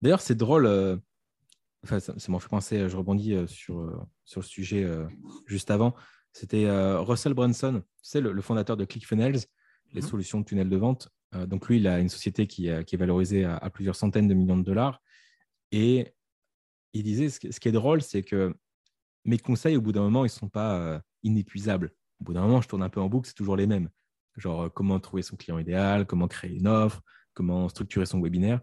[0.00, 0.66] D'ailleurs, c'est drôle.
[0.66, 0.96] Euh,
[1.84, 4.88] enfin, ça, m'en fait penser, je rebondis euh, sur, sur le sujet
[5.46, 5.94] juste avant.
[6.32, 9.40] C'était Russell Brunson, tu le, fondateur de ClickFunnels,
[9.92, 10.06] les mhm.
[10.06, 11.08] solutions de tunnels de vente.
[11.32, 14.56] donc, lui, il a une société qui, qui est valorisée à, plusieurs centaines de millions
[14.56, 15.02] de dollars.
[15.72, 16.14] Et
[16.92, 18.54] il disait, ce qui est drôle, c'est que
[19.24, 21.92] mes conseils, au bout d'un moment, ils ne sont pas euh, inépuisables.
[22.20, 23.88] Au bout d'un moment, je tourne un peu en boucle, c'est toujours les mêmes.
[24.36, 27.02] Genre, euh, comment trouver son client idéal, comment créer une offre,
[27.34, 28.60] comment structurer son webinaire.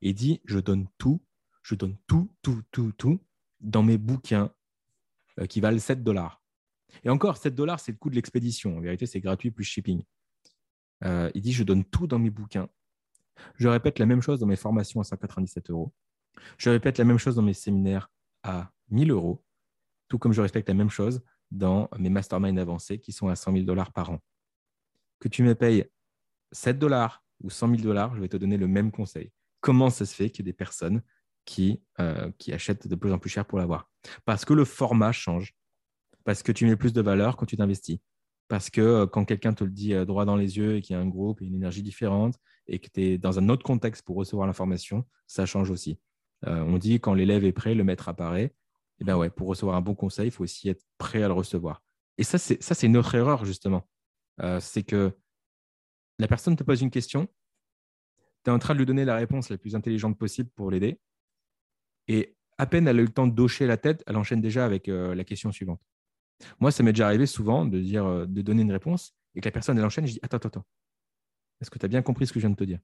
[0.00, 1.22] Et dit, je donne tout,
[1.62, 3.20] je donne tout, tout, tout, tout
[3.60, 4.52] dans mes bouquins
[5.40, 6.42] euh, qui valent 7 dollars.
[7.04, 8.76] Et encore, 7 dollars, c'est le coût de l'expédition.
[8.76, 10.02] En vérité, c'est gratuit plus shipping.
[11.02, 12.68] il dit, je donne tout dans mes bouquins.
[13.56, 15.92] Je répète la même chose dans mes formations à 197 euros.
[16.58, 18.10] Je répète la même chose dans mes séminaires
[18.42, 19.42] à 1000 euros
[20.12, 23.52] tout comme je respecte la même chose dans mes masterminds avancés qui sont à 100
[23.52, 24.18] 000 dollars par an.
[25.20, 25.86] Que tu me payes
[26.50, 29.32] 7 dollars ou 100 000 dollars, je vais te donner le même conseil.
[29.62, 31.00] Comment ça se fait qu'il y ait des personnes
[31.46, 33.90] qui, euh, qui achètent de plus en plus cher pour l'avoir?
[34.26, 35.54] Parce que le format change,
[36.24, 37.98] parce que tu mets plus de valeur quand tu t'investis,
[38.48, 40.92] parce que euh, quand quelqu'un te le dit euh, droit dans les yeux et qu'il
[40.92, 42.34] y a un groupe et une énergie différente
[42.66, 45.98] et que tu es dans un autre contexte pour recevoir l'information, ça change aussi.
[46.42, 48.54] on dit quand l'élève est prêt, le maître apparaît.
[49.02, 51.34] Eh ben ouais, pour recevoir un bon conseil, il faut aussi être prêt à le
[51.34, 51.82] recevoir.
[52.18, 53.88] Et ça, c'est ça, c'est une autre erreur justement.
[54.60, 55.12] c'est que
[56.20, 57.26] la personne te pose une question,
[58.44, 61.00] tu es en train de lui donner la réponse la plus intelligente possible pour l'aider.
[62.06, 64.64] Et à peine elle a eu le temps de docher la tête, elle enchaîne déjà
[64.64, 65.82] avec euh, la question suivante.
[66.60, 69.48] Moi, ça m'est déjà arrivé souvent de, dire, euh, de donner une réponse et que
[69.48, 70.66] la personne elle enchaîne, je dis Attends, attends, attends.
[71.60, 72.78] Est-ce que tu as bien compris ce que je viens de te dire?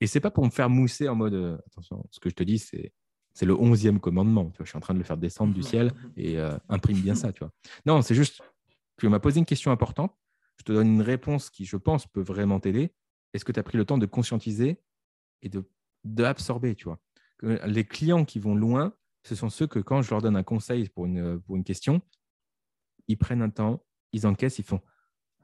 [0.00, 2.42] Et c'est pas pour me faire mousser en mode euh, Attention, ce que je te
[2.42, 2.92] dis, c'est.
[3.32, 4.52] C'est le onzième commandement.
[4.58, 6.38] je suis en train de le faire descendre du ciel et
[6.68, 7.32] imprime bien ça.
[7.32, 7.52] Tu vois.
[7.86, 8.40] Non, c'est juste
[8.96, 10.14] que tu m'as posé une question importante.
[10.58, 12.92] Je te donne une réponse qui, je pense, peut vraiment t'aider
[13.32, 14.80] est-ce que tu as pris le temps de conscientiser
[15.42, 15.64] et de
[16.04, 16.98] d'absorber, tu vois?
[17.66, 20.88] Les clients qui vont loin, ce sont ceux que quand je leur donne un conseil
[20.88, 22.00] pour une, pour une question,
[23.06, 24.80] ils prennent un temps, ils encaissent, ils font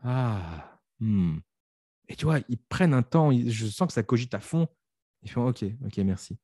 [0.03, 1.39] Ah, hmm.
[2.09, 4.67] et tu vois, ils prennent un temps, je sens que ça cogite à fond,
[5.23, 6.39] ils font Ok, ok, merci.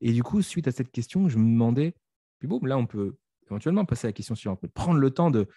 [0.00, 1.94] Et du coup, suite à cette question, je me demandais,
[2.38, 3.16] puis bon, là, on peut
[3.46, 5.48] éventuellement passer à la question suivante, mais prendre le temps de,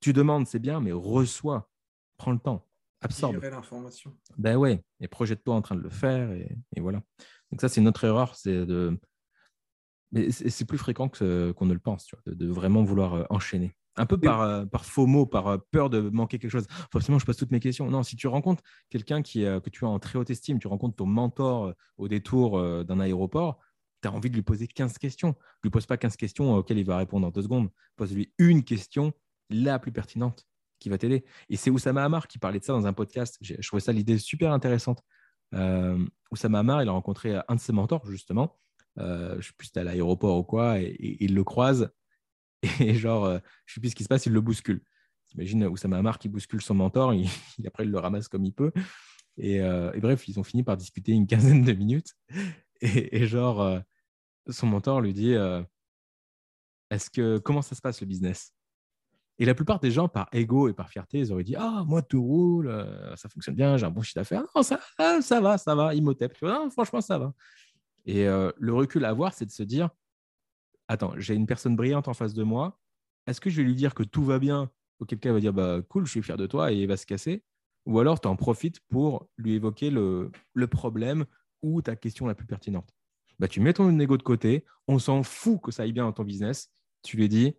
[0.00, 1.68] tu demandes, c'est bien, mais reçois,
[2.16, 2.66] prends le temps
[3.02, 3.42] absorbe.
[3.42, 4.16] l'information.
[4.36, 7.02] Ben ouais, et projette-toi en train de le faire, et, voilà.
[7.50, 8.98] Donc ça, c'est notre erreur, c'est de...
[10.12, 13.76] Mais c'est plus fréquent qu'on ne le pense, tu vois, de, vraiment vouloir euh, enchaîner.
[14.00, 16.66] Un peu par, euh, par faux mots, par euh, peur de manquer quelque chose.
[16.90, 17.90] Forcément, je pose toutes mes questions.
[17.90, 20.96] Non, si tu rencontres quelqu'un qui, que tu as en très haute estime, tu rencontres
[20.96, 23.58] ton mentor au détour d'un aéroport,
[24.02, 25.28] tu as envie de lui poser 15 questions.
[25.28, 27.68] Ne lui pose pas 15 questions auxquelles il va répondre en deux secondes.
[27.96, 29.12] Pose-lui une question
[29.50, 30.46] la plus pertinente
[30.78, 31.24] qui va t'aider.
[31.48, 33.36] Et c'est Oussama Hamar qui parlait de ça dans un podcast.
[33.42, 35.02] Je trouvais ça l'idée super intéressante.
[35.54, 38.58] Euh, Oussama Hamar, il a rencontré un de ses mentors, justement.
[38.98, 41.92] Euh, je ne sais plus si c'était à l'aéroport ou quoi, et, il le croise.
[42.80, 44.82] Et genre, euh, je sais plus ce qui se passe, il le bouscule.
[45.28, 47.28] T'imagines Oussama Hamar qui bouscule son mentor, il,
[47.66, 48.72] après il le ramasse comme il peut.
[49.38, 49.60] Et,
[50.00, 52.14] bref, ils ont fini par discuter une quinzaine de minutes.
[52.82, 53.80] Et, genre,
[54.48, 55.34] son mentor lui dit
[56.90, 58.52] Est-ce que comment ça se passe le business?
[59.40, 62.02] Et la plupart des gens, par ego et par fierté, ils auraient dit Ah, moi,
[62.02, 64.44] tout roule, euh, ça fonctionne bien, j'ai un bon chiffre d'affaires.
[64.54, 64.78] Non, ça,
[65.22, 66.34] ça, va, ça va, Imhotep.
[66.34, 67.32] Tu vois, franchement, ça va.
[68.04, 69.88] Et euh, le recul à avoir, c'est de se dire
[70.90, 72.76] Attends, j'ai une personne brillante en face de moi.
[73.28, 75.52] Est-ce que je vais lui dire que tout va bien Auquel cas, il va dire
[75.52, 77.44] bah, Cool, je suis fier de toi et il va se casser?
[77.86, 80.32] Ou alors, tu en profites pour lui évoquer le,
[80.68, 81.26] problème
[81.62, 82.92] ou ta question la plus pertinente?
[83.38, 86.12] Bah, tu mets ton ego de côté, on s'en fout que ça aille bien dans
[86.12, 86.72] ton business.
[87.04, 87.54] Tu lui dis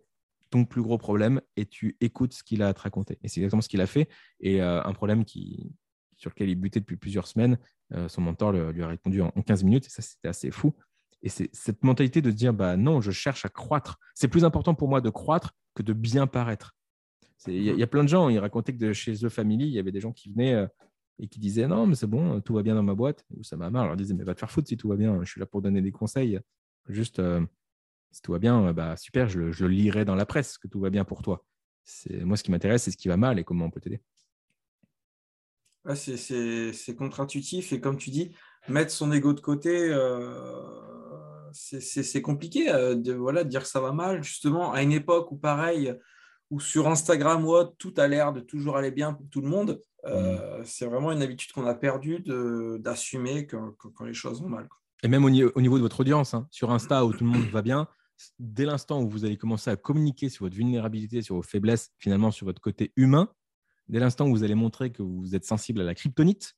[0.50, 3.18] ton plus gros problème et tu écoutes ce qu'il a à te raconter.
[3.22, 4.10] Et c'est exactement ce qu'il a fait.
[4.40, 7.58] Et euh, un problème sur lequel il butait depuis plusieurs semaines,
[7.94, 9.86] euh, son mentor lui a répondu en, 15 minutes.
[9.86, 10.74] Et ça, c'était assez fou.
[11.22, 13.98] Et c'est cette mentalité de dire bah non, je cherche à croître.
[14.14, 16.74] C'est plus important pour moi de croître que de bien paraître.
[17.46, 19.90] Il y, a plein de gens, ils racontaient que chez The Family, il y avait
[19.90, 20.66] des gens qui venaient euh,
[21.18, 23.24] et qui disaient non, mais c'est bon, tout va bien dans ma boîte.
[23.36, 23.92] Ou ça m'a marre.
[23.94, 25.18] Ils disaient mais va te faire foutre si tout va bien.
[25.24, 26.38] Je suis là pour donner des conseils.
[26.88, 27.20] Juste,
[28.12, 30.90] si tout va bien, euh, bah, super, je lirai dans la presse que tout va
[30.90, 31.44] bien pour toi.
[32.10, 34.00] Moi, ce qui m'intéresse, c'est ce qui va mal et comment on peut t'aider.
[35.94, 38.34] c'est contre-intuitif et comme tu dis,
[38.68, 40.91] mettre son ego de côté, euh,
[41.52, 45.36] c'est compliqué euh, de, voilà, dire que ça va mal, justement, à une époque où
[45.36, 45.94] pareil,
[46.50, 49.80] où sur Instagram ou tout a l'air de toujours aller bien pour tout le monde.
[50.04, 50.64] Mmh.
[50.64, 52.22] C'est vraiment une habitude qu'on a perdue
[52.80, 54.68] d'assumer quand, les choses vont mal.
[55.02, 57.62] Et même au, niveau de votre audience, hein, sur Insta où tout le monde va
[57.62, 57.88] bien,
[58.38, 62.30] dès l'instant où vous allez commencer à communiquer sur votre vulnérabilité, sur vos faiblesses, finalement
[62.30, 63.32] sur votre côté humain,
[63.88, 66.54] dès l'instant où vous allez montrer que vous êtes sensible à la kryptonite,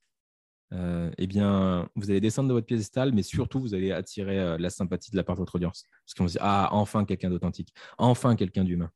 [0.72, 4.58] euh, eh bien, vous allez descendre de votre piédestal, mais surtout, vous allez attirer euh,
[4.58, 5.84] la sympathie de la part de votre audience.
[6.04, 8.90] Parce qu'on se dit, ah, enfin quelqu'un d'authentique, enfin quelqu'un d'humain.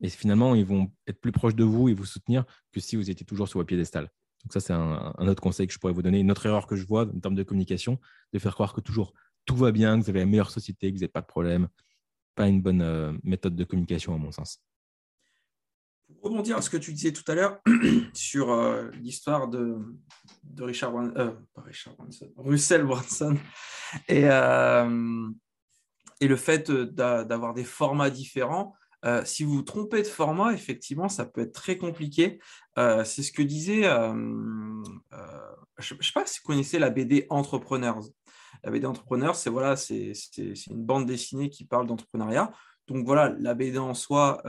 [0.00, 3.10] Et finalement, ils vont être plus proches de vous et vous soutenir que si vous
[3.10, 4.10] étiez toujours sur votre piédestal.
[4.44, 6.20] Donc ça, c'est un, autre conseil que je pourrais vous donner.
[6.20, 7.98] Une autre erreur que je vois en termes de communication,
[8.32, 9.12] de faire croire que toujours
[9.44, 11.68] tout va bien, que vous avez la meilleure société, que vous n'avez pas de problème.
[12.34, 14.60] Pas une bonne euh, méthode de communication, à mon sens.
[16.22, 17.60] Rebondir à ce que tu disais tout à l'heure
[18.12, 19.76] sur euh, l'histoire de,
[20.58, 21.30] Richard, euh,
[22.36, 23.36] Russell Branson
[24.08, 24.24] et,
[26.20, 28.74] et le fait d'avoir des formats différents,
[29.24, 32.40] si vous vous trompez de format, effectivement, ça peut être très compliqué.
[32.76, 33.82] c'est ce que disait,
[35.78, 38.00] je ne sais pas si vous connaissez la BD Entrepreneurs.
[38.64, 40.12] La BD Entrepreneur, c'est voilà, c'est
[40.66, 42.52] une bande dessinée qui parle d'entrepreneuriat.
[42.88, 44.40] Donc voilà, la BD en soi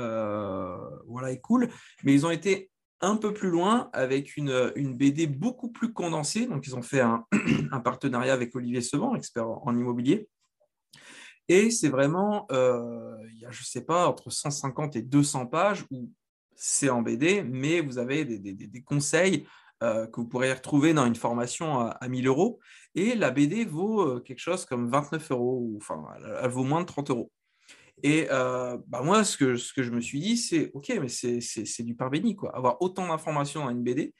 [1.08, 1.70] voilà, est cool,
[2.04, 2.72] mais ils ont été
[3.02, 6.48] un peu plus loin avec une, BD beaucoup plus condensée.
[6.48, 7.26] Donc ils ont fait un,
[7.84, 10.28] partenariat avec Olivier Sevant, expert en immobilier.
[11.48, 15.86] Et c'est vraiment, il y a, je ne sais pas, entre 150 et 200 pages
[15.92, 16.10] où
[16.60, 19.48] c'est en BD, mais vous avez des, conseils
[19.82, 22.60] euh, que vous pourrez retrouver dans une formation à, 1000 euros.
[22.96, 26.06] Et la BD vaut euh, quelque chose comme 29 euros, enfin,
[26.44, 27.32] elle, vaut moins de 30 euros.
[28.04, 31.10] Et euh, bah moi, ce que, ce que je me suis dit, c'est OK, mais
[31.10, 32.56] c'est du pain béni, quoi.
[32.56, 34.14] Avoir autant d'informations dans une BD.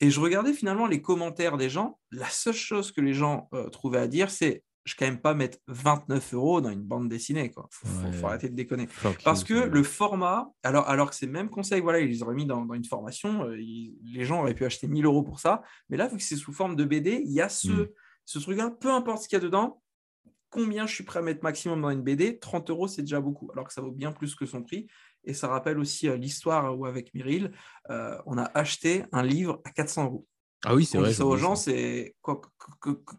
[0.00, 1.98] Et je regardais finalement les commentaires des gens.
[2.10, 5.34] La seule chose que les gens trouvaient à dire, c'est je ne quand même pas
[5.34, 7.52] mettre 29 euros dans une bande dessinée.
[7.52, 8.88] Il faut, arrêter de déconner.
[9.24, 12.46] Parce que le format, alors, alors que ces mêmes conseils, voilà, ils les auraient mis
[12.46, 15.62] dans, une formation, euh, les gens auraient pu acheter 1000 euros pour ça.
[15.90, 17.88] Mais là, vu que c'est sous forme de BD, il y a ce, hmm.
[18.24, 19.82] ce truc-là, peu importe ce qu'il y a dedans,
[20.56, 23.50] combien je suis prêt à mettre maximum dans une BD 30 euros, c'est déjà beaucoup,
[23.52, 24.86] alors que ça vaut bien plus que son prix.
[25.24, 27.52] Et ça rappelle aussi euh, l'histoire où, avec Myril,
[27.90, 30.26] euh, on a acheté un livre à 400 euros.
[30.64, 31.12] Ah oui, c'est vrai.
[31.12, 32.16] ça aux gens, c'est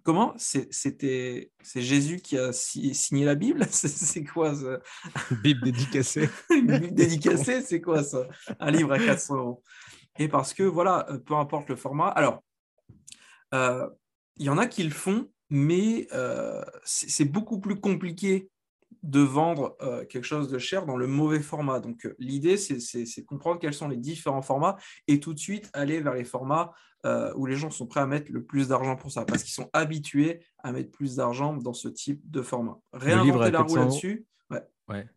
[0.03, 0.33] comment?
[0.37, 3.65] C'était c'est Jésus qui a signé la Bible?
[3.71, 4.79] C'est quoi ça?
[5.43, 6.29] Bible dédicacée.
[6.49, 8.27] Une Bible dédicacée, c'est quoi ça?
[8.59, 9.63] Un livre à 400 euros.
[10.19, 12.07] Et parce que voilà, euh, peu importe le format.
[12.07, 12.43] Alors,
[13.53, 13.87] euh,
[14.37, 18.49] il y en a qui le font, mais euh, c'est beaucoup plus compliqué
[19.03, 19.77] de vendre
[20.09, 21.79] quelque chose de cher dans le mauvais format.
[21.79, 24.75] Donc l'idée, c'est de comprendre quels sont les différents formats
[25.07, 26.73] et tout de suite aller vers les formats
[27.05, 29.53] euh, où les gens sont prêts à mettre le plus d'argent pour ça, parce qu'ils
[29.53, 32.79] sont habitués à mettre plus d'argent dans ce type de format.
[32.91, 34.25] Réinventer la roue là-dessus.
[34.89, 35.07] Ouais.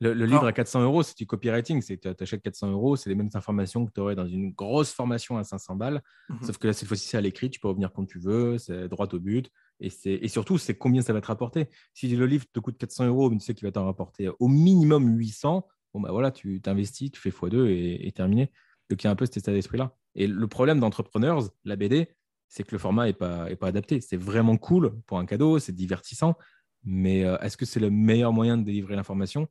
[0.00, 1.82] Le, livre à 400 euros, c'est du copywriting.
[1.82, 4.92] C'est tu achètes 400 euros, c'est les mêmes informations que tu aurais dans une grosse
[4.92, 6.02] formation à 500 balles.
[6.28, 6.38] Mhm.
[6.42, 7.50] Sauf que là, cette fois-ci, c'est à l'écrit.
[7.50, 9.50] Tu peux revenir quand tu veux, c'est droit au but.
[9.80, 11.68] Et, et surtout, c'est combien ça va te rapporter.
[11.94, 14.48] Si le livre te coûte 400 euros, mais tu sais qu'il va t'en rapporter au
[14.48, 18.52] minimum 800, bon, bah voilà, tu t'investis, tu fais x2 et, et terminé.
[18.90, 19.96] Donc, il y a un peu cet état d'esprit-là.
[20.14, 22.08] Et le problème d'entrepreneurs, la BD,
[22.48, 24.00] c'est que le format n'est pas, est pas adapté.
[24.00, 26.36] C'est vraiment cool pour un cadeau, c'est divertissant,
[26.84, 29.48] mais euh, est-ce que c'est le meilleur moyen de délivrer l'information?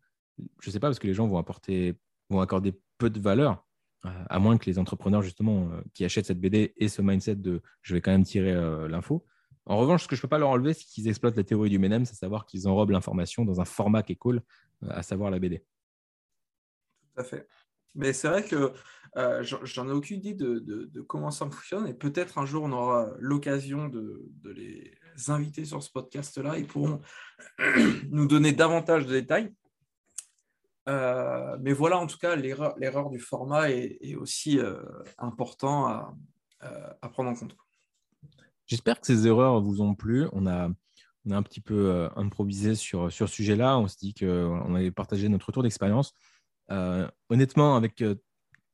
[0.60, 3.66] Je ne sais pas, parce que les gens vont, accorder peu de valeur,
[4.06, 7.36] euh, à moins que les entrepreneurs, justement, euh, qui achètent cette BD aient ce mindset
[7.36, 8.54] de je vais quand même tirer
[8.88, 9.26] l'info.
[9.66, 11.70] En revanche, ce que je ne peux pas leur enlever, c'est qu'ils exploitent la théorie
[11.70, 14.42] du MENEM, c'est savoir qu'ils enrobent l'information dans un format qui est cool,
[14.88, 15.60] à savoir la BD.
[17.16, 17.48] Tout à fait.
[17.98, 18.72] Mais c'est vrai que
[19.18, 23.10] euh, j'en ai aucune idée de, comment ça fonctionne et peut-être un jour on aura
[23.18, 24.94] l'occasion de, les
[25.30, 26.60] inviter sur ce podcast-là.
[26.60, 27.02] Ils pourront
[28.12, 29.52] nous donner davantage de détails.
[30.88, 34.82] Euh, mais voilà, en tout cas, l'erreur du format est, aussi euh,
[35.18, 37.56] important à, prendre en compte.
[38.66, 40.28] J'espère que ces erreurs vous ont plu.
[40.34, 40.70] On a,
[41.26, 43.78] on a un petit peu improvisé sur, sur ce sujet-là.
[43.78, 46.14] On se dit qu'on allait partager notre retour d'expérience.
[47.30, 48.04] honnêtement, avec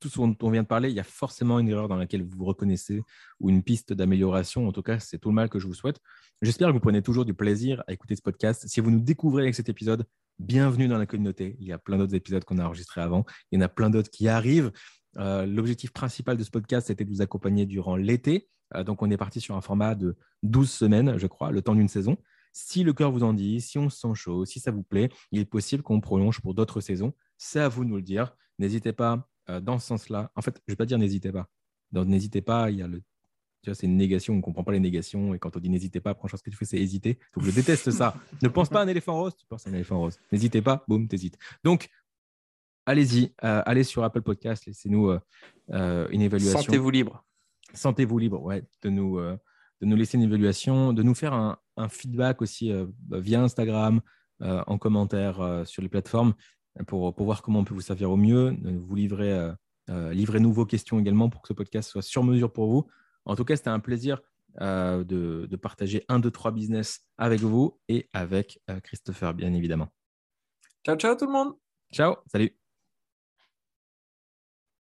[0.00, 2.22] tout ce dont on vient de parler, il y a forcément une erreur dans laquelle
[2.22, 3.02] vous vous reconnaissez
[3.40, 4.68] ou une piste d'amélioration.
[4.68, 5.98] En tout cas, c'est tout le mal que je vous souhaite.
[6.42, 8.66] J'espère que vous prenez toujours du plaisir à écouter ce podcast.
[8.66, 10.04] Si vous nous découvrez avec cet épisode,
[10.38, 11.56] bienvenue dans la communauté.
[11.60, 13.24] Il y a plein d'autres épisodes qu'on a enregistrés avant.
[13.50, 14.72] Il y en a plein d'autres qui arrivent.
[15.16, 18.48] Euh, l'objectif principal de ce podcast, c'était de vous accompagner durant l'été.
[18.74, 21.74] Euh, donc, on est parti sur un format de 12 semaines, je crois, le temps
[21.74, 22.16] d'une saison.
[22.52, 25.08] Si le cœur vous en dit, si on se sent chaud, si ça vous plaît,
[25.32, 27.12] il est possible qu'on prolonge pour d'autres saisons.
[27.36, 28.36] C'est à vous de nous le dire.
[28.58, 30.30] N'hésitez pas euh, dans ce sens-là.
[30.34, 31.48] En fait, je ne vais pas dire n'hésitez pas.
[31.92, 33.02] Dans n'hésitez pas, il y a le.
[33.62, 35.34] Tu vois, c'est une négation, on ne comprend pas les négations.
[35.34, 37.18] Et quand on dit n'hésitez pas, première chose que tu fais, c'est hésiter.
[37.34, 38.14] Donc, je déteste ça.
[38.42, 40.18] ne pense pas à un éléphant rose, tu penses à un éléphant rose.
[40.32, 41.38] N'hésitez pas, boum, t'hésites.
[41.62, 41.88] Donc,
[42.84, 45.10] allez-y, euh, allez sur Apple Podcast, laissez-nous
[45.70, 46.60] euh, une évaluation.
[46.60, 47.24] Sentez-vous libre.
[47.72, 51.88] Sentez-vous libre, ouais, de nous, de nous laisser une évaluation, de nous faire un, un
[51.88, 52.70] feedback aussi
[53.10, 54.00] via Instagram,
[54.40, 56.34] en commentaire sur les plateformes
[56.86, 58.56] pour, pour, voir comment on peut vous servir au mieux.
[58.62, 59.52] Vous livrez, euh,
[59.90, 62.86] euh, livrez-nous vos questions également pour que ce podcast soit sur mesure pour vous.
[63.24, 64.20] En tout cas, c'était un plaisir
[64.60, 69.88] euh, de, de, partager un, deux, trois business avec vous et avec Christopher, bien évidemment.
[70.84, 71.54] Ciao, ciao tout le monde.
[71.92, 72.63] Ciao, salut.